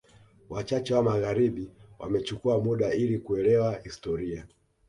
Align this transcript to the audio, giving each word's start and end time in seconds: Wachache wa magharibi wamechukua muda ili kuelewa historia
Wachache 0.49 0.93
wa 0.93 1.03
magharibi 1.03 1.69
wamechukua 1.99 2.59
muda 2.59 2.93
ili 2.93 3.19
kuelewa 3.19 3.79
historia 3.83 4.47